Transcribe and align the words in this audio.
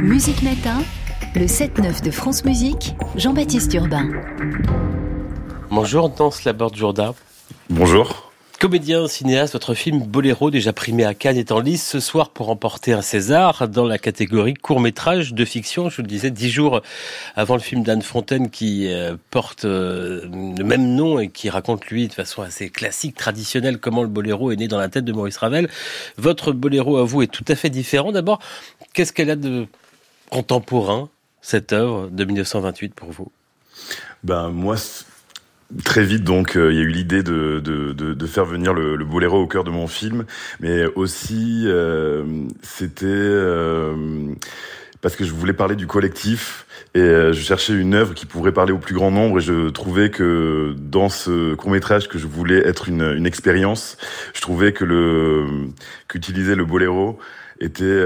Musique 0.00 0.42
Matin, 0.42 0.82
le 1.34 1.46
7-9 1.46 2.02
de 2.02 2.10
France 2.10 2.44
Musique, 2.44 2.94
Jean-Baptiste 3.16 3.72
Urbain. 3.74 4.08
Bonjour, 5.70 6.10
Danse 6.10 6.44
Laborde 6.44 6.76
Jourda. 6.76 7.14
Bonjour. 7.68 8.29
Comédien, 8.60 9.08
cinéaste, 9.08 9.54
votre 9.54 9.72
film 9.72 10.02
Boléro, 10.02 10.50
déjà 10.50 10.74
primé 10.74 11.06
à 11.06 11.14
Cannes, 11.14 11.38
est 11.38 11.50
en 11.50 11.60
lice 11.60 11.88
ce 11.88 11.98
soir 11.98 12.28
pour 12.28 12.48
remporter 12.48 12.92
un 12.92 13.00
César 13.00 13.66
dans 13.68 13.86
la 13.86 13.96
catégorie 13.96 14.52
court-métrage 14.52 15.32
de 15.32 15.46
fiction. 15.46 15.88
Je 15.88 15.96
vous 15.96 16.02
le 16.02 16.08
disais, 16.08 16.30
dix 16.30 16.50
jours 16.50 16.82
avant 17.36 17.54
le 17.54 17.62
film 17.62 17.82
d'Anne 17.82 18.02
Fontaine 18.02 18.50
qui 18.50 18.92
euh, 18.92 19.16
porte 19.30 19.64
euh, 19.64 20.28
le 20.30 20.62
même 20.62 20.94
nom 20.94 21.18
et 21.18 21.30
qui 21.30 21.48
raconte, 21.48 21.86
lui, 21.86 22.06
de 22.06 22.12
façon 22.12 22.42
assez 22.42 22.68
classique, 22.68 23.16
traditionnelle, 23.16 23.78
comment 23.78 24.02
le 24.02 24.08
Boléro 24.08 24.50
est 24.50 24.56
né 24.56 24.68
dans 24.68 24.78
la 24.78 24.90
tête 24.90 25.06
de 25.06 25.12
Maurice 25.12 25.38
Ravel. 25.38 25.70
Votre 26.18 26.52
Boléro, 26.52 26.98
à 26.98 27.04
vous, 27.04 27.22
est 27.22 27.32
tout 27.32 27.46
à 27.48 27.54
fait 27.54 27.70
différent. 27.70 28.12
D'abord, 28.12 28.40
qu'est-ce 28.92 29.14
qu'elle 29.14 29.30
a 29.30 29.36
de 29.36 29.68
contemporain, 30.28 31.08
cette 31.40 31.72
œuvre 31.72 32.08
de 32.10 32.24
1928 32.26 32.94
pour 32.94 33.10
vous? 33.10 33.32
Ben, 34.22 34.50
moi, 34.50 34.76
Très 35.84 36.02
vite, 36.02 36.24
donc, 36.24 36.56
euh, 36.56 36.72
il 36.72 36.78
y 36.78 36.80
a 36.80 36.82
eu 36.82 36.88
l'idée 36.88 37.22
de, 37.22 37.60
de, 37.60 37.92
de, 37.92 38.12
de, 38.12 38.26
faire 38.26 38.44
venir 38.44 38.74
le, 38.74 38.96
le, 38.96 39.04
boléro 39.04 39.40
au 39.40 39.46
cœur 39.46 39.62
de 39.62 39.70
mon 39.70 39.86
film, 39.86 40.24
mais 40.58 40.84
aussi 40.96 41.62
euh, 41.66 42.24
c'était 42.60 43.06
euh, 43.06 44.34
parce 45.00 45.14
que 45.14 45.24
je 45.24 45.32
voulais 45.32 45.52
parler 45.52 45.76
du 45.76 45.86
collectif 45.86 46.66
et 46.96 46.98
je 46.98 47.40
cherchais 47.40 47.72
une 47.72 47.94
œuvre 47.94 48.14
qui 48.14 48.26
pourrait 48.26 48.50
parler 48.50 48.72
au 48.72 48.78
plus 48.78 48.96
grand 48.96 49.12
nombre 49.12 49.38
et 49.38 49.40
je 49.40 49.68
trouvais 49.68 50.10
que 50.10 50.74
dans 50.76 51.08
ce 51.08 51.54
court 51.54 51.70
métrage 51.70 52.08
que 52.08 52.18
je 52.18 52.26
voulais 52.26 52.58
être 52.66 52.88
une, 52.88 53.02
une 53.02 53.26
expérience, 53.26 53.96
je 54.34 54.40
trouvais 54.40 54.72
que 54.72 54.84
le 54.84 55.46
qu'utiliser 56.08 56.56
le 56.56 56.64
boléro 56.64 57.20
était 57.60 58.04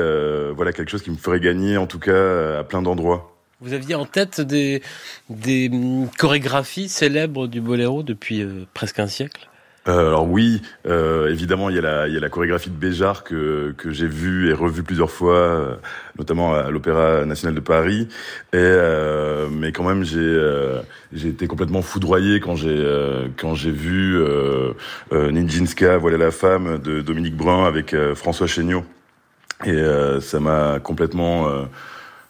voilà 0.55 0.73
quelque 0.73 0.91
chose 0.91 1.03
qui 1.03 1.11
me 1.11 1.17
ferait 1.17 1.41
gagner 1.41 1.78
en 1.78 1.87
tout 1.87 1.99
cas 1.99 2.59
à 2.59 2.65
plein 2.65 2.83
d'endroits. 2.83 3.34
Vous 3.60 3.72
aviez 3.72 3.94
en 3.94 4.05
tête 4.05 4.41
des, 4.41 4.83
des 5.30 5.70
chorégraphies 6.19 6.88
célèbres 6.88 7.47
du 7.47 7.60
boléro 7.60 8.02
depuis 8.02 8.42
euh, 8.42 8.66
presque 8.74 8.98
un 8.98 9.06
siècle? 9.06 9.48
Euh, 9.86 10.08
alors 10.08 10.27
oui, 10.27 10.62
euh, 10.86 11.30
évidemment, 11.30 11.69
il 11.69 11.77
y, 11.77 11.78
a 11.78 11.82
la, 11.82 12.08
il 12.08 12.14
y 12.14 12.16
a 12.16 12.20
la 12.20 12.30
chorégraphie 12.30 12.70
de 12.70 12.75
Béjar 12.75 13.22
que, 13.22 13.75
que 13.77 13.91
j'ai 13.91 14.06
vue 14.06 14.48
et 14.48 14.55
revue 14.55 14.82
plusieurs 14.82 15.10
fois, 15.10 15.36
euh, 15.36 15.75
notamment 16.19 16.55
à 16.55 16.70
l'Opéra 16.70 17.27
national 17.27 17.55
de 17.55 17.60
Paris. 17.60 18.08
Et 18.55 18.56
euh, 18.56 19.47
mais 19.50 19.72
quand 19.72 19.84
même, 19.84 20.02
j'ai 20.02 20.20
euh, 20.20 20.80
j'ai 21.12 21.28
été 21.28 21.47
complètement 21.47 21.82
foudroyé 21.82 22.41
quand 22.41 22.56
j'ai 22.56 22.82
quand 23.36 23.55
j'ai 23.55 23.72
vu 23.72 24.19
Nijinska, 25.12 25.98
voilà 25.98 26.16
la 26.16 26.30
femme 26.30 26.78
de 26.78 27.02
Dominique 27.02 27.36
Brun 27.36 27.66
avec 27.66 27.94
François 28.14 28.47
Chéniaud. 28.47 28.84
Et 29.66 29.82
ça 30.20 30.41
m'a 30.41 30.80
complètement 30.80 31.69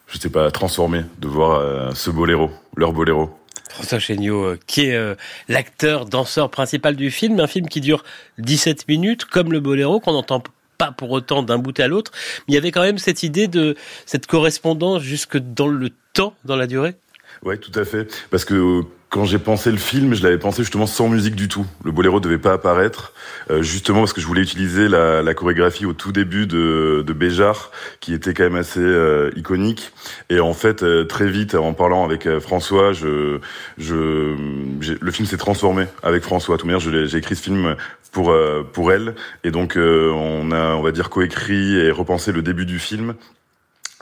je 0.08 0.18
sais 0.18 0.30
pas, 0.30 0.50
transformé 0.50 1.02
de 1.18 1.28
voir 1.28 1.60
euh, 1.60 1.90
ce 1.94 2.10
boléro, 2.10 2.50
leur 2.76 2.92
boléro. 2.92 3.30
François 3.70 3.98
Chéniaud, 3.98 4.44
euh, 4.44 4.58
qui 4.66 4.86
est 4.86 4.94
euh, 4.94 5.14
l'acteur, 5.48 6.06
danseur 6.06 6.50
principal 6.50 6.94
du 6.94 7.10
film, 7.10 7.40
un 7.40 7.46
film 7.46 7.68
qui 7.68 7.80
dure 7.80 8.04
17 8.38 8.86
minutes, 8.88 9.24
comme 9.24 9.52
le 9.52 9.60
boléro, 9.60 9.98
qu'on 9.98 10.12
n'entend 10.12 10.42
pas 10.78 10.92
pour 10.92 11.10
autant 11.10 11.42
d'un 11.42 11.58
bout 11.58 11.78
à 11.80 11.88
l'autre, 11.88 12.12
mais 12.46 12.52
il 12.52 12.54
y 12.54 12.58
avait 12.58 12.70
quand 12.70 12.82
même 12.82 12.98
cette 12.98 13.22
idée 13.22 13.48
de 13.48 13.76
cette 14.06 14.26
correspondance 14.26 15.02
jusque 15.02 15.38
dans 15.38 15.66
le 15.66 15.90
temps, 16.12 16.34
dans 16.44 16.56
la 16.56 16.66
durée? 16.66 16.94
Ouais, 17.44 17.58
tout 17.58 17.78
à 17.78 17.84
fait, 17.84 18.10
parce 18.30 18.44
que 18.46 18.82
quand 19.10 19.24
j'ai 19.26 19.38
pensé 19.38 19.70
le 19.70 19.76
film, 19.76 20.14
je 20.14 20.22
l'avais 20.22 20.38
pensé 20.38 20.62
justement 20.62 20.86
sans 20.86 21.08
musique 21.08 21.36
du 21.36 21.46
tout. 21.46 21.66
Le 21.84 21.92
boléro 21.92 22.18
devait 22.18 22.38
pas 22.38 22.54
apparaître, 22.54 23.12
euh, 23.50 23.62
justement 23.62 24.00
parce 24.00 24.12
que 24.12 24.20
je 24.20 24.26
voulais 24.26 24.40
utiliser 24.40 24.88
la, 24.88 25.22
la 25.22 25.34
chorégraphie 25.34 25.86
au 25.86 25.92
tout 25.92 26.10
début 26.10 26.46
de, 26.46 27.04
de 27.06 27.12
Béjar, 27.12 27.70
qui 28.00 28.14
était 28.14 28.34
quand 28.34 28.44
même 28.44 28.56
assez 28.56 28.80
euh, 28.80 29.30
iconique. 29.36 29.92
Et 30.30 30.40
en 30.40 30.54
fait, 30.54 30.82
euh, 30.82 31.04
très 31.04 31.28
vite, 31.28 31.54
en 31.54 31.74
parlant 31.74 32.04
avec 32.04 32.28
François, 32.40 32.92
je, 32.92 33.38
je, 33.78 34.34
le 35.00 35.10
film 35.12 35.28
s'est 35.28 35.36
transformé 35.36 35.84
avec 36.02 36.24
François. 36.24 36.56
Tout 36.56 36.66
manière, 36.66 36.80
j'ai 36.80 37.16
écrit 37.16 37.36
ce 37.36 37.42
film 37.42 37.76
pour 38.10 38.34
pour 38.72 38.90
elle, 38.92 39.14
et 39.42 39.50
donc 39.50 39.74
on 39.76 40.50
a, 40.50 40.74
on 40.74 40.82
va 40.82 40.92
dire, 40.92 41.10
coécrit 41.10 41.76
et 41.76 41.90
repensé 41.90 42.32
le 42.32 42.42
début 42.42 42.64
du 42.64 42.78
film. 42.78 43.14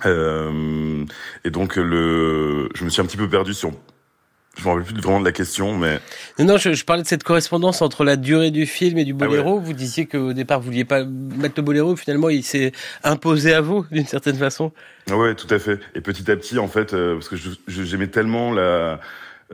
Et 0.04 1.50
donc 1.50 1.76
le, 1.76 2.68
je 2.74 2.84
me 2.84 2.90
suis 2.90 3.00
un 3.00 3.06
petit 3.06 3.16
peu 3.16 3.28
perdu 3.28 3.54
sur 3.54 3.72
je 4.58 4.64
m'en 4.64 4.74
rappelle 4.74 4.92
plus 4.92 5.00
vraiment 5.00 5.20
de 5.20 5.24
la 5.24 5.32
question, 5.32 5.76
mais... 5.76 5.98
Non, 6.38 6.44
non 6.44 6.56
je, 6.58 6.74
je, 6.74 6.84
parlais 6.84 7.02
de 7.02 7.08
cette 7.08 7.24
correspondance 7.24 7.80
entre 7.80 8.04
la 8.04 8.16
durée 8.16 8.50
du 8.50 8.66
film 8.66 8.98
et 8.98 9.04
du 9.04 9.12
ah 9.12 9.24
boléro. 9.24 9.58
Vous 9.58 9.72
disiez 9.72 10.06
qu'au 10.06 10.34
départ, 10.34 10.60
vous 10.60 10.66
vouliez 10.66 10.84
pas 10.84 11.04
mettre 11.04 11.54
le 11.56 11.62
boléro. 11.62 11.96
Finalement, 11.96 12.28
il 12.28 12.42
s'est 12.42 12.72
imposé 13.02 13.54
à 13.54 13.62
vous, 13.62 13.86
d'une 13.90 14.06
certaine 14.06 14.36
façon. 14.36 14.72
Ah 15.10 15.16
ouais, 15.16 15.34
tout 15.34 15.46
à 15.48 15.58
fait. 15.58 15.80
Et 15.94 16.02
petit 16.02 16.30
à 16.30 16.36
petit, 16.36 16.58
en 16.58 16.68
fait, 16.68 16.92
euh, 16.92 17.14
parce 17.14 17.30
que 17.30 17.36
j'aimais 17.66 18.08
tellement 18.08 18.52
la 18.52 19.00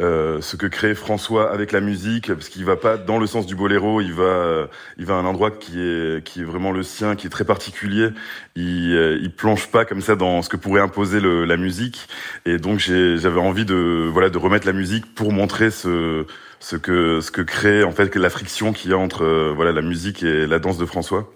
euh, 0.01 0.41
ce 0.41 0.57
que 0.57 0.67
crée 0.67 0.95
François 0.95 1.53
avec 1.53 1.73
la 1.73 1.81
musique, 1.81 2.33
parce 2.33 2.49
qu'il 2.49 2.65
va 2.65 2.77
pas 2.77 2.97
dans 2.97 3.19
le 3.19 3.27
sens 3.27 3.47
du 3.47 3.55
boléro, 3.55 4.01
il 4.01 4.13
va, 4.13 4.69
il 4.97 5.07
va 5.07 5.15
à 5.15 5.17
un 5.17 5.25
endroit 5.25 5.51
qui 5.51 5.81
est, 5.81 6.25
qui 6.25 6.41
est 6.41 6.45
vraiment 6.45 6.73
le 6.73 6.83
sien, 6.83 7.17
qui 7.17 7.27
est 7.27 7.31
très 7.31 7.45
particulier. 7.45 8.11
Il, 8.55 8.95
euh, 8.95 9.19
il 9.21 9.33
plonge 9.33 9.69
pas 9.69 9.85
comme 9.85 10.01
ça 10.01 10.15
dans 10.15 10.43
ce 10.43 10.49
que 10.49 10.57
pourrait 10.57 10.81
imposer 10.81 11.21
le, 11.21 11.45
la 11.45 11.57
musique, 11.57 12.09
et 12.47 12.59
donc 12.59 12.79
j'avais 12.79 13.41
envie 13.41 13.65
de, 13.65 14.09
voilà, 14.13 14.31
de 14.31 14.39
remettre 14.39 14.67
la 14.67 14.73
musique 14.73 15.15
pour 15.15 15.33
montrer 15.33 15.71
ce, 15.71 16.27
ce 16.61 16.77
que, 16.77 17.21
ce 17.21 17.31
que 17.31 17.43
crée 17.43 17.85
en 17.85 17.93
fait 17.93 18.15
la 18.17 18.31
friction 18.31 18.73
qu'il 18.73 18.91
y 18.91 18.95
a 18.95 18.99
entre, 18.99 19.25
euh, 19.25 19.53
voilà, 19.55 19.73
la 19.73 19.83
musique 19.83 20.23
et 20.23 20.47
la 20.47 20.59
danse 20.59 20.79
de 20.79 20.87
François. 20.87 21.33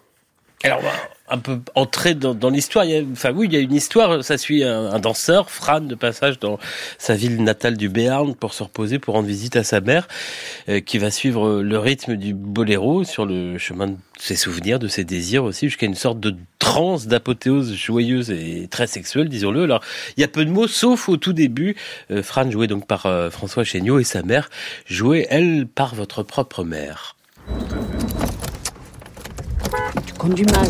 Alors, 0.64 0.80
un 1.32 1.38
peu 1.38 1.60
entrer 1.74 2.14
dans, 2.14 2.50
l'histoire. 2.50 2.84
Enfin 3.12 3.32
oui, 3.34 3.46
il 3.48 3.54
y 3.54 3.56
a 3.56 3.60
une 3.60 3.72
histoire. 3.72 4.22
Ça 4.22 4.36
suit 4.36 4.62
un, 4.62 4.98
danseur, 4.98 5.50
Fran, 5.50 5.80
de 5.80 5.94
passage 5.94 6.38
dans 6.38 6.58
sa 6.98 7.14
ville 7.14 7.42
natale 7.42 7.76
du 7.76 7.88
Béarn 7.88 8.34
pour 8.34 8.52
se 8.52 8.62
reposer, 8.62 8.98
pour 8.98 9.14
rendre 9.14 9.26
visite 9.26 9.56
à 9.56 9.64
sa 9.64 9.80
mère, 9.80 10.08
euh, 10.68 10.80
qui 10.80 10.98
va 10.98 11.10
suivre 11.10 11.62
le 11.62 11.78
rythme 11.78 12.16
du 12.16 12.34
boléro 12.34 13.04
sur 13.04 13.24
le 13.24 13.56
chemin 13.56 13.88
de 13.88 13.96
ses 14.18 14.36
souvenirs, 14.36 14.78
de 14.78 14.88
ses 14.88 15.04
désirs 15.04 15.44
aussi, 15.44 15.68
jusqu'à 15.68 15.86
une 15.86 15.94
sorte 15.94 16.20
de 16.20 16.36
transe 16.58 17.06
d'apothéose 17.06 17.74
joyeuse 17.74 18.30
et 18.30 18.68
très 18.70 18.86
sexuelle, 18.86 19.28
disons-le. 19.28 19.62
Alors, 19.62 19.82
il 20.16 20.20
y 20.20 20.24
a 20.24 20.28
peu 20.28 20.44
de 20.44 20.50
mots, 20.50 20.68
sauf 20.68 21.08
au 21.08 21.16
tout 21.16 21.32
début. 21.32 21.76
Euh, 22.10 22.22
Fran, 22.22 22.50
joué 22.50 22.66
donc 22.66 22.86
par 22.86 23.06
euh, 23.06 23.30
François 23.30 23.64
Chéniaud, 23.64 23.98
et 23.98 24.04
sa 24.04 24.22
mère, 24.22 24.50
jouée, 24.86 25.26
elle, 25.30 25.66
par 25.66 25.94
votre 25.94 26.22
propre 26.22 26.62
mère. 26.62 27.16
Tu 30.06 30.12
conduis 30.14 30.46
mal. 30.46 30.68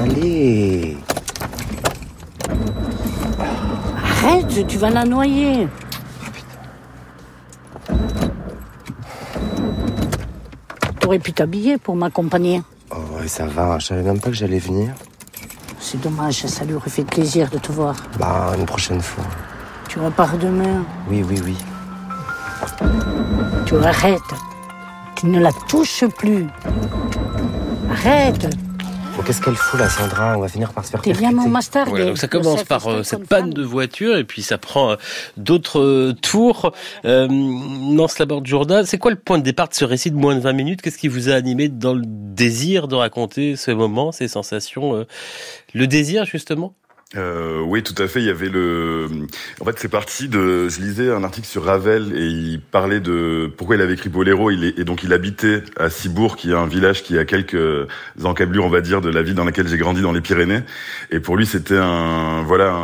Allez. 0.00 0.96
Arrête, 4.02 4.66
tu 4.66 4.78
vas 4.78 4.90
la 4.90 5.04
noyer. 5.04 5.68
T'aurais 11.00 11.18
pu 11.18 11.32
t'habiller 11.32 11.78
pour 11.78 11.94
m'accompagner. 11.94 12.62
Oh 12.90 12.96
ouais, 13.16 13.28
ça 13.28 13.46
va. 13.46 13.78
Je 13.78 13.86
savais 13.86 14.02
même 14.02 14.20
pas 14.20 14.30
que 14.30 14.36
j'allais 14.36 14.58
venir. 14.58 14.92
C'est 15.78 16.00
dommage, 16.00 16.46
ça 16.46 16.64
lui 16.64 16.74
aurait 16.74 16.90
fait 16.90 17.04
plaisir 17.04 17.48
de 17.48 17.58
te 17.58 17.70
voir. 17.70 17.94
Bah, 18.18 18.52
une 18.58 18.66
prochaine 18.66 19.00
fois. 19.00 19.24
Tu 19.88 20.00
repars 20.00 20.36
demain. 20.36 20.84
Oui, 21.08 21.24
oui, 21.28 21.40
oui. 21.44 21.56
Tu 23.66 23.76
arrêtes. 23.76 24.20
Tu 25.14 25.26
ne 25.26 25.38
la 25.38 25.52
touches 25.68 26.04
plus. 26.18 26.46
Arrête. 27.90 28.48
Qu'est-ce 29.24 29.40
qu'elle 29.40 29.56
fout 29.56 29.80
là, 29.80 29.88
Sandra? 29.88 30.36
On 30.36 30.40
va 30.40 30.48
finir 30.48 30.72
par 30.72 30.84
se 30.84 30.90
faire 30.90 31.00
T'es 31.00 31.12
bien 31.12 31.32
mon 31.32 31.48
master. 31.48 31.88
Voilà, 31.88 32.06
donc 32.06 32.18
ça 32.18 32.28
commence 32.28 32.64
par 32.64 32.86
euh, 32.86 33.02
cette 33.02 33.26
panne 33.26 33.50
de 33.50 33.62
voiture 33.62 34.16
et 34.16 34.24
puis 34.24 34.42
ça 34.42 34.58
prend 34.58 34.92
euh, 34.92 34.96
d'autres 35.36 35.80
euh, 35.80 36.12
tours. 36.20 36.72
Euh, 37.04 37.26
Nance 37.28 38.18
Laborde 38.18 38.46
Jourdain, 38.46 38.84
c'est 38.84 38.98
quoi 38.98 39.10
le 39.10 39.16
point 39.16 39.38
de 39.38 39.42
départ 39.42 39.68
de 39.68 39.74
ce 39.74 39.84
récit 39.84 40.10
de 40.10 40.16
moins 40.16 40.34
de 40.34 40.40
20 40.40 40.52
minutes? 40.52 40.82
Qu'est-ce 40.82 40.98
qui 40.98 41.08
vous 41.08 41.28
a 41.30 41.34
animé 41.34 41.68
dans 41.68 41.94
le 41.94 42.02
désir 42.04 42.88
de 42.88 42.94
raconter 42.94 43.56
ce 43.56 43.70
moment, 43.70 44.12
ces 44.12 44.28
sensations 44.28 45.06
Le 45.74 45.86
désir 45.86 46.24
justement? 46.24 46.74
Euh, 47.14 47.60
oui, 47.60 47.84
tout 47.84 47.94
à 48.02 48.08
fait. 48.08 48.18
Il 48.20 48.26
y 48.26 48.30
avait 48.30 48.48
le. 48.48 49.06
En 49.60 49.64
fait, 49.64 49.78
c'est 49.78 49.88
parti 49.88 50.28
de. 50.28 50.68
Je 50.68 50.80
lisais 50.80 51.08
un 51.10 51.22
article 51.22 51.46
sur 51.46 51.64
Ravel 51.64 52.12
et 52.16 52.26
il 52.26 52.60
parlait 52.60 52.98
de 52.98 53.48
pourquoi 53.56 53.76
il 53.76 53.82
avait 53.82 53.94
écrit 53.94 54.08
Boléro. 54.08 54.50
Il 54.50 54.64
est... 54.64 54.78
Et 54.78 54.84
donc, 54.84 55.04
il 55.04 55.12
habitait 55.12 55.62
à 55.78 55.88
Cibourg, 55.88 56.34
qui 56.34 56.50
est 56.50 56.54
un 56.54 56.66
village 56.66 57.04
qui 57.04 57.16
a 57.16 57.24
quelques 57.24 57.86
encablures, 58.24 58.64
on 58.64 58.70
va 58.70 58.80
dire, 58.80 59.00
de 59.00 59.08
la 59.08 59.22
vie 59.22 59.34
dans 59.34 59.44
laquelle 59.44 59.68
j'ai 59.68 59.78
grandi 59.78 60.02
dans 60.02 60.12
les 60.12 60.20
Pyrénées. 60.20 60.62
Et 61.12 61.20
pour 61.20 61.36
lui, 61.36 61.46
c'était 61.46 61.78
un. 61.78 62.42
Voilà. 62.42 62.74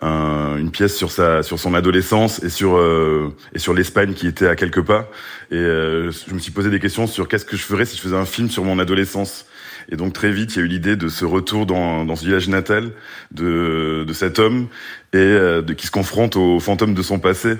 Un... 0.00 0.56
une 0.58 0.70
pièce 0.70 0.94
sur 0.94 1.10
sa, 1.10 1.42
sur 1.42 1.58
son 1.58 1.74
adolescence 1.74 2.40
et 2.44 2.50
sur 2.50 2.76
euh... 2.76 3.34
et 3.52 3.58
sur 3.58 3.74
l'Espagne 3.74 4.12
qui 4.12 4.28
était 4.28 4.46
à 4.46 4.54
quelques 4.56 4.82
pas. 4.82 5.10
Et 5.50 5.56
euh, 5.56 6.10
je 6.10 6.34
me 6.34 6.38
suis 6.38 6.52
posé 6.52 6.70
des 6.70 6.78
questions 6.78 7.06
sur 7.06 7.26
qu'est-ce 7.26 7.46
que 7.46 7.56
je 7.56 7.62
ferais 7.62 7.86
si 7.86 7.96
je 7.96 8.02
faisais 8.02 8.16
un 8.16 8.26
film 8.26 8.50
sur 8.50 8.62
mon 8.62 8.78
adolescence. 8.78 9.46
Et 9.90 9.96
donc 9.96 10.12
très 10.12 10.30
vite, 10.30 10.54
il 10.54 10.58
y 10.58 10.62
a 10.62 10.64
eu 10.64 10.68
l'idée 10.68 10.96
de 10.96 11.08
ce 11.08 11.24
retour 11.24 11.64
dans, 11.64 12.04
dans 12.04 12.14
ce 12.14 12.24
village 12.24 12.48
natal 12.48 12.90
de, 13.30 14.04
de 14.06 14.12
cet 14.12 14.38
homme 14.38 14.68
et 15.12 15.16
euh, 15.16 15.62
de, 15.62 15.72
qui 15.72 15.86
se 15.86 15.90
confronte 15.90 16.36
aux 16.36 16.60
fantômes 16.60 16.94
de 16.94 17.02
son 17.02 17.18
passé 17.18 17.56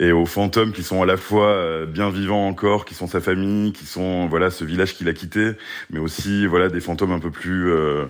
et 0.00 0.12
aux 0.12 0.26
fantômes 0.26 0.72
qui 0.72 0.82
sont 0.82 1.02
à 1.02 1.06
la 1.06 1.16
fois 1.16 1.48
euh, 1.48 1.86
bien 1.86 2.10
vivants 2.10 2.46
encore, 2.46 2.84
qui 2.84 2.94
sont 2.94 3.06
sa 3.06 3.20
famille, 3.20 3.72
qui 3.72 3.84
sont 3.84 4.28
voilà 4.28 4.50
ce 4.50 4.64
village 4.64 4.94
qu'il 4.94 5.08
a 5.08 5.12
quitté, 5.12 5.52
mais 5.90 5.98
aussi 5.98 6.46
voilà 6.46 6.68
des 6.68 6.80
fantômes 6.80 7.12
un 7.12 7.18
peu 7.18 7.30
plus 7.30 7.70
euh, 7.70 8.06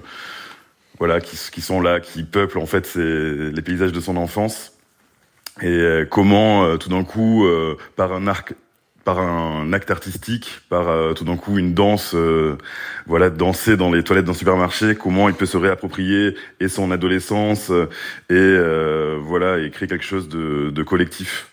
voilà, 0.98 1.20
qui, 1.20 1.36
qui 1.50 1.60
sont 1.60 1.80
là, 1.80 2.00
qui 2.00 2.24
peuplent 2.24 2.58
en 2.58 2.66
fait 2.66 2.94
les 2.96 3.62
paysages 3.62 3.92
de 3.92 4.00
son 4.00 4.16
enfance. 4.16 4.72
Et 5.62 5.66
euh, 5.66 6.04
comment 6.04 6.76
tout 6.76 6.88
d'un 6.88 7.04
coup, 7.04 7.46
par 7.96 8.12
un 8.12 8.26
arc, 8.26 8.54
par 9.08 9.20
un 9.20 9.72
acte 9.72 9.90
artistique, 9.90 10.60
par 10.68 11.14
tout 11.14 11.24
d'un 11.24 11.38
coup 11.38 11.56
une 11.56 11.72
danse, 11.72 12.14
voilà, 13.06 13.30
danser 13.30 13.78
dans 13.78 13.90
les 13.90 14.04
toilettes 14.04 14.26
d'un 14.26 14.34
supermarché, 14.34 14.96
comment 14.96 15.30
il 15.30 15.34
peut 15.34 15.46
se 15.46 15.56
réapproprier 15.56 16.34
et 16.60 16.68
son 16.68 16.90
adolescence 16.90 17.72
et 18.28 18.56
voilà 19.22 19.60
et 19.60 19.70
créer 19.70 19.88
quelque 19.88 20.04
chose 20.04 20.28
de, 20.28 20.82
collectif. 20.82 21.48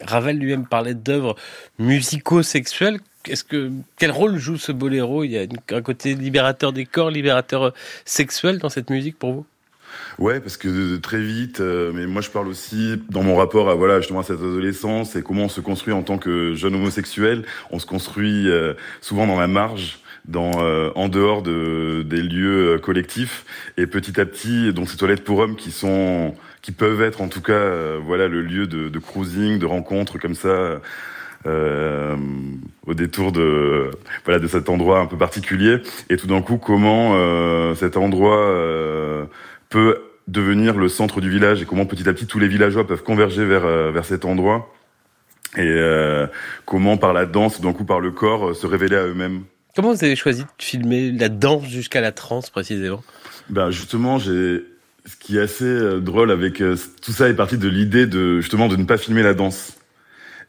Ravel 0.00 0.38
lui-même 0.38 0.66
parlait 0.66 0.94
d'œuvres 0.94 1.34
musico-sexuelles. 1.80 3.00
Est-ce 3.28 3.42
que 3.42 3.72
quel 3.98 4.12
rôle 4.12 4.36
joue 4.38 4.56
ce 4.56 4.70
boléro? 4.70 5.24
Il 5.24 5.32
y 5.32 5.38
a 5.38 5.46
un 5.70 5.82
côté 5.82 6.14
libérateur 6.14 6.72
des 6.72 6.86
corps, 6.86 7.10
libérateur 7.10 7.62
euh, 7.62 7.70
sexuel 8.04 8.58
dans 8.58 8.68
cette 8.68 8.90
musique 8.90 9.18
pour 9.18 9.32
vous? 9.32 9.46
Ouais, 10.18 10.40
parce 10.40 10.56
que 10.56 10.96
très 10.96 11.20
vite, 11.20 11.60
euh, 11.60 11.92
mais 11.94 12.06
moi 12.06 12.22
je 12.22 12.30
parle 12.30 12.48
aussi 12.48 13.00
dans 13.10 13.22
mon 13.22 13.36
rapport 13.36 13.70
à 13.70 13.74
voilà 13.74 14.00
justement 14.00 14.20
à 14.20 14.22
cette 14.22 14.38
adolescence 14.38 15.16
et 15.16 15.22
comment 15.22 15.44
on 15.44 15.48
se 15.48 15.60
construit 15.60 15.92
en 15.92 16.02
tant 16.02 16.18
que 16.18 16.54
jeune 16.54 16.74
homosexuel. 16.74 17.44
On 17.70 17.78
se 17.78 17.86
construit 17.86 18.48
euh, 18.48 18.74
souvent 19.00 19.26
dans 19.26 19.38
la 19.38 19.48
marge, 19.48 19.98
dans 20.24 20.52
en 20.94 21.08
dehors 21.08 21.42
de, 21.42 22.04
des 22.06 22.22
lieux 22.22 22.78
collectifs 22.80 23.44
et 23.76 23.86
petit 23.86 24.20
à 24.20 24.24
petit, 24.24 24.72
donc 24.72 24.88
ces 24.88 24.96
toilettes 24.96 25.24
pour 25.24 25.38
hommes 25.40 25.56
qui 25.56 25.72
sont 25.72 26.34
qui 26.60 26.70
peuvent 26.70 27.02
être 27.02 27.20
en 27.20 27.28
tout 27.28 27.42
cas 27.42 27.96
voilà 27.96 28.28
le 28.28 28.40
lieu 28.40 28.68
de, 28.68 28.88
de 28.88 28.98
cruising, 29.00 29.58
de 29.58 29.66
rencontres 29.66 30.18
comme 30.18 30.36
ça 30.36 30.80
euh, 31.44 32.16
au 32.86 32.94
détour 32.94 33.32
de 33.32 33.90
voilà 34.24 34.38
de 34.38 34.46
cet 34.46 34.68
endroit 34.68 35.00
un 35.00 35.06
peu 35.06 35.16
particulier 35.16 35.78
et 36.08 36.16
tout 36.16 36.28
d'un 36.28 36.40
coup 36.40 36.56
comment 36.56 37.14
euh, 37.14 37.74
cet 37.74 37.96
endroit 37.96 38.38
euh, 38.38 39.24
peut 39.72 40.02
devenir 40.28 40.76
le 40.76 40.88
centre 40.88 41.20
du 41.20 41.30
village 41.30 41.62
et 41.62 41.64
comment 41.64 41.86
petit 41.86 42.08
à 42.08 42.12
petit 42.12 42.26
tous 42.26 42.38
les 42.38 42.46
villageois 42.46 42.86
peuvent 42.86 43.02
converger 43.02 43.44
vers 43.44 43.64
euh, 43.64 43.90
vers 43.90 44.04
cet 44.04 44.24
endroit 44.24 44.72
et 45.56 45.62
euh, 45.62 46.26
comment 46.64 46.96
par 46.96 47.12
la 47.12 47.26
danse 47.26 47.60
d'un 47.60 47.72
coup 47.72 47.84
par 47.84 47.98
le 47.98 48.10
corps 48.10 48.54
se 48.54 48.66
révéler 48.66 48.96
à 48.96 49.06
eux-mêmes. 49.06 49.42
Comment 49.74 49.92
vous 49.92 50.04
avez 50.04 50.16
choisi 50.16 50.42
de 50.42 50.48
filmer 50.58 51.10
la 51.10 51.28
danse 51.28 51.66
jusqu'à 51.66 52.00
la 52.00 52.12
transe 52.12 52.50
précisément? 52.50 53.02
Ben 53.48 53.70
justement 53.70 54.18
j'ai 54.18 54.64
ce 55.06 55.16
qui 55.18 55.38
est 55.38 55.40
assez 55.40 56.00
drôle 56.00 56.30
avec 56.30 56.58
tout 56.58 57.12
ça 57.12 57.28
est 57.28 57.34
parti 57.34 57.58
de 57.58 57.68
l'idée 57.68 58.06
de 58.06 58.40
justement 58.40 58.68
de 58.68 58.76
ne 58.76 58.84
pas 58.84 58.98
filmer 58.98 59.22
la 59.22 59.34
danse 59.34 59.76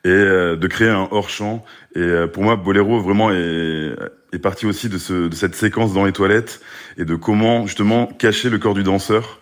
et 0.05 0.09
euh, 0.09 0.55
de 0.55 0.67
créer 0.67 0.89
un 0.89 1.07
hors 1.11 1.29
champ. 1.29 1.63
Et 1.95 1.99
euh, 1.99 2.27
pour 2.27 2.43
moi, 2.43 2.55
Boléro 2.55 2.99
vraiment 2.99 3.31
est, 3.31 3.95
est 4.33 4.39
parti 4.39 4.65
aussi 4.65 4.89
de, 4.89 4.97
ce, 4.97 5.27
de 5.27 5.35
cette 5.35 5.55
séquence 5.55 5.93
dans 5.93 6.05
les 6.05 6.11
toilettes 6.11 6.61
et 6.97 7.05
de 7.05 7.15
comment 7.15 7.65
justement 7.65 8.07
cacher 8.07 8.49
le 8.49 8.57
corps 8.57 8.73
du 8.73 8.83
danseur 8.83 9.39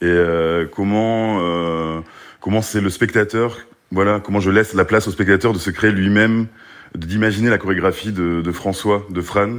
et 0.00 0.06
euh, 0.06 0.66
comment 0.66 2.02
comment 2.40 2.62
c'est 2.62 2.80
le 2.80 2.90
spectateur. 2.90 3.58
Voilà, 3.92 4.20
comment 4.20 4.40
je 4.40 4.50
laisse 4.50 4.74
la 4.74 4.84
place 4.84 5.06
au 5.06 5.12
spectateur 5.12 5.52
de 5.52 5.58
se 5.58 5.70
créer 5.70 5.92
lui-même, 5.92 6.46
d'imaginer 6.96 7.50
la 7.50 7.58
chorégraphie 7.58 8.10
de, 8.10 8.40
de, 8.40 8.52
François, 8.52 9.06
de 9.10 9.20
Fran, 9.20 9.58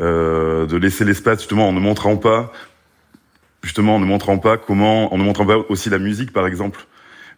de 0.00 0.76
laisser 0.76 1.04
l'espace 1.04 1.38
justement 1.38 1.68
en 1.68 1.72
ne 1.72 1.80
montrant 1.80 2.16
pas 2.16 2.52
justement 3.62 3.96
en 3.96 3.98
ne 3.98 4.04
montrant 4.04 4.38
pas 4.38 4.56
comment, 4.56 5.12
en 5.12 5.18
ne 5.18 5.22
montrant 5.22 5.46
pas 5.46 5.58
aussi 5.68 5.90
la 5.90 5.98
musique 5.98 6.32
par 6.32 6.46
exemple. 6.46 6.86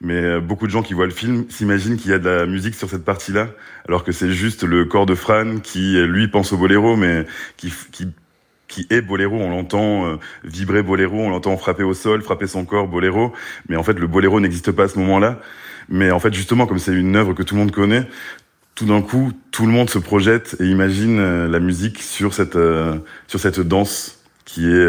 Mais 0.01 0.15
euh, 0.15 0.41
beaucoup 0.41 0.67
de 0.67 0.73
gens 0.73 0.83
qui 0.83 0.95
voient 0.95 1.07
le 1.07 1.13
film 1.13 1.45
s'imaginent 1.51 1.97
qu'il 1.97 2.11
y 2.11 2.15
a 2.15 2.19
de 2.19 2.29
la 2.29 2.47
musique 2.47 2.75
sur 2.75 2.89
cette 2.89 3.05
partie-là, 3.05 3.49
alors 3.87 4.03
que 4.03 4.13
c'est 4.13 4.31
juste 4.33 4.63
le 4.63 4.87
corps 4.87 5.05
de 5.05 5.15
Fran 5.15 5.59
qui, 5.63 6.01
lui, 6.07 6.29
pense 6.29 6.53
au 6.53 6.57
boléro, 6.57 6.97
mais 6.97 7.27
qui, 7.59 7.73
qui, 7.93 8.09
qui 8.67 8.87
est 8.89 9.03
boléro. 9.03 9.37
On 9.37 9.51
l'entend 9.51 10.07
euh, 10.07 10.17
vibrer 10.43 10.83
boléro, 10.83 11.19
on 11.19 11.29
l'entend 11.29 11.57
frapper 11.59 11.83
au 11.83 11.93
sol, 11.93 12.23
frapper 12.23 12.47
son 12.47 12.65
corps 12.65 12.89
boléro. 12.89 13.35
Mais 13.69 13.77
en 13.77 13.83
fait, 13.83 13.99
le 13.99 14.07
boléro 14.07 14.41
n'existe 14.41 14.73
pas 14.73 14.85
à 14.85 14.89
ce 14.89 14.99
moment-là. 15.01 15.41
Mais 15.91 16.11
en 16.11 16.21
fait, 16.21 16.33
justement, 16.33 16.67
comme 16.67 16.79
c'est 16.79 16.95
une 16.95 17.17
œuvre 17.17 17.35
que 17.35 17.43
tout 17.43 17.55
le 17.55 17.61
monde 17.61 17.73
connaît, 17.73 18.09
tout 18.75 18.87
d'un 18.87 19.03
coup, 19.03 19.33
tout 19.51 19.67
le 19.67 19.73
monde 19.73 19.91
se 19.91 19.99
projette 19.99 20.57
et 20.61 20.65
imagine 20.65 21.19
euh, 21.19 21.49
la 21.49 21.61
musique 21.61 22.01
sur 22.01 22.33
cette 22.33 22.57
sur 23.27 23.41
cette 23.41 23.61
danse 23.61 24.19
qui 24.47 24.67
est 24.67 24.89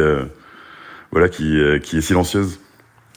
voilà 1.12 1.28
qui 1.28 1.60
qui 1.84 1.98
est 1.98 2.02
silencieuse. 2.02 2.60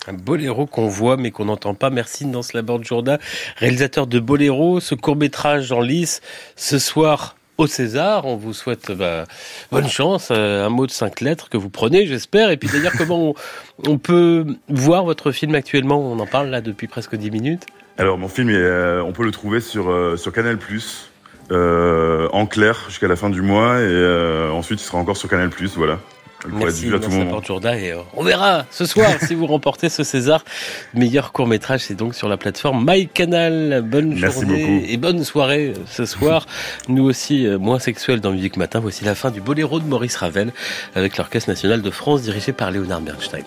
Un 0.06 0.12
boléro 0.12 0.66
qu'on 0.66 0.88
voit 0.88 1.16
mais 1.16 1.30
qu'on 1.30 1.46
n'entend 1.46 1.74
pas. 1.74 1.90
Merci 1.90 2.26
Nance 2.26 2.52
Laborde 2.52 2.84
Jourda, 2.84 3.18
réalisateur 3.56 4.06
de 4.06 4.18
Boléro, 4.18 4.80
ce 4.80 4.94
court 4.94 5.16
métrage 5.16 5.72
en 5.72 5.80
lice 5.80 6.20
ce 6.56 6.78
soir 6.78 7.36
au 7.56 7.66
César. 7.66 8.26
On 8.26 8.36
vous 8.36 8.52
souhaite 8.52 8.90
bah, 8.92 9.24
bonne 9.70 9.88
chance. 9.88 10.28
Euh, 10.30 10.66
un 10.66 10.68
mot 10.68 10.86
de 10.86 10.90
cinq 10.90 11.20
lettres 11.20 11.48
que 11.48 11.56
vous 11.56 11.70
prenez, 11.70 12.06
j'espère. 12.06 12.50
Et 12.50 12.56
puis 12.56 12.68
d'ailleurs, 12.68 12.92
comment 12.98 13.34
on, 13.86 13.98
peut 13.98 14.44
voir 14.68 15.04
votre 15.04 15.32
film 15.32 15.54
actuellement? 15.54 15.98
On 15.98 16.18
en 16.18 16.26
parle 16.26 16.48
là 16.48 16.60
depuis 16.60 16.86
presque 16.86 17.16
dix 17.16 17.30
minutes. 17.30 17.66
Alors 17.96 18.18
mon 18.18 18.28
film, 18.28 18.50
euh, 18.50 19.02
on 19.02 19.12
peut 19.12 19.24
le 19.24 19.30
trouver 19.30 19.60
sur 19.60 19.88
euh, 19.90 20.16
sur 20.16 20.32
Canal 20.32 20.58
euh, 21.52 22.28
en 22.32 22.46
clair 22.46 22.84
jusqu'à 22.88 23.06
la 23.06 23.16
fin 23.16 23.30
du 23.30 23.42
mois 23.42 23.80
et 23.80 24.48
ensuite 24.50 24.80
il 24.80 24.84
sera 24.84 24.98
encore 24.98 25.16
sur 25.16 25.28
Canal 25.28 25.50
Voilà. 25.76 25.98
Merci, 26.52 26.90
Jourda 27.46 27.78
et 27.78 27.92
euh, 27.92 27.98
on 28.14 28.22
verra 28.22 28.66
ce 28.70 28.84
soir 28.84 29.10
si 29.26 29.34
vous 29.34 29.46
remportez 29.46 29.88
ce 29.88 30.02
César. 30.04 30.44
Meilleur 30.94 31.32
court 31.32 31.46
métrage, 31.46 31.80
c'est 31.80 31.94
donc 31.94 32.14
sur 32.14 32.28
la 32.28 32.36
plateforme 32.36 32.84
MyCanal. 32.86 33.82
Bonne 33.82 34.16
journée 34.16 34.92
et 34.92 34.96
bonne 34.96 35.24
soirée 35.24 35.74
euh, 35.76 35.80
ce 35.86 36.04
soir. 36.04 36.46
Nous 36.88 37.04
aussi, 37.04 37.46
euh, 37.46 37.58
moins 37.58 37.78
sexuels 37.78 38.20
dans 38.20 38.32
Musique 38.32 38.56
Matin. 38.56 38.80
Voici 38.80 39.04
la 39.04 39.14
fin 39.14 39.30
du 39.30 39.40
Boléro 39.40 39.80
de 39.80 39.86
Maurice 39.86 40.16
Ravel 40.16 40.52
avec 40.94 41.16
l'Orchestre 41.16 41.50
National 41.50 41.82
de 41.82 41.90
France 41.90 42.22
dirigé 42.22 42.52
par 42.52 42.70
Léonard 42.70 43.00
Bernstein. 43.00 43.44